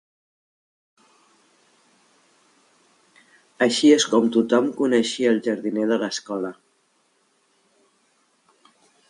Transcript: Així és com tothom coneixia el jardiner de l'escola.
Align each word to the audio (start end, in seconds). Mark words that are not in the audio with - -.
Així 3.65 3.91
és 3.97 4.07
com 4.15 4.31
tothom 4.37 4.73
coneixia 4.81 5.35
el 5.35 5.43
jardiner 5.49 5.87
de 5.93 6.01
l'escola. 6.07 6.53